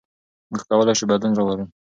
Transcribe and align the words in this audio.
موږ 0.49 0.61
کولای 0.69 0.93
شو 0.99 1.05
بدلون 1.11 1.33
راوړو. 1.37 1.65